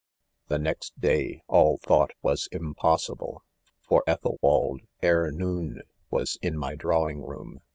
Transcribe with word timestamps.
'The 0.47 0.57
next 0.57 0.99
day 0.99 1.43
all 1.47 1.77
thought 1.77 2.09
was 2.23 2.49
impossible, 2.51 3.43
for 3.83 4.03
Ethelwald, 4.07 4.81
ere 5.03 5.29
noon, 5.31 5.83
was 6.09 6.39
in 6.41 6.57
my 6.57 6.73
drawing 6.73 7.21
room. 7.21 7.59